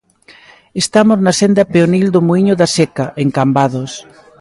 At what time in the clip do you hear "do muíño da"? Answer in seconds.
2.11-2.67